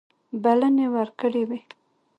[0.43, 1.59] بلنې ورکړي وې.